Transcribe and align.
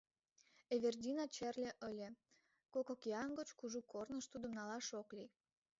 Эвердина 0.75 1.25
черле 1.35 1.71
ыле; 1.89 2.09
кок 2.73 2.87
океан 2.95 3.29
гоч 3.37 3.49
кужу 3.59 3.81
корныш 3.91 4.25
тудым 4.31 4.51
налаш 4.57 4.87
ок 5.01 5.09
лий. 5.17 5.31